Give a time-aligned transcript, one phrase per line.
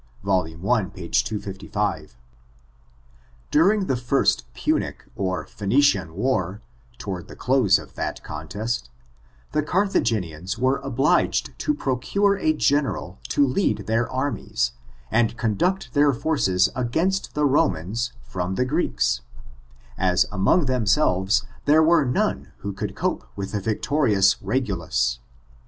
[0.23, 0.47] —Vol.
[0.47, 1.09] i, p.
[1.09, 2.17] 255.
[3.51, 6.63] During the first Punic or Phoenician war,
[6.97, 8.89] toward the close of that contest,
[9.51, 14.71] the Carthagenians were obliged to procure a general to lead their armies,
[15.11, 19.21] and conduct their forces against the Romans^ from the Greeks^
[19.99, 25.19] as among themselves there were none who could cope with the victorious Regulns.